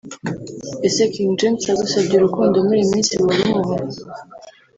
”Ese 0.87 1.01
King 1.13 1.31
James 1.39 1.63
agusabye 1.73 2.13
urukundo 2.17 2.55
muri 2.65 2.79
iyi 2.81 2.91
minsi 2.93 3.13
warumuha 3.25 3.75